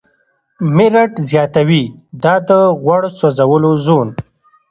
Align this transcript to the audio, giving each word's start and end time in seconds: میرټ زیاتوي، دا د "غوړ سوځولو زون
میرټ 0.75 1.13
زیاتوي، 1.29 1.83
دا 2.23 2.35
د 2.47 2.49
"غوړ 2.81 3.01
سوځولو 3.19 3.71
زون 3.85 4.09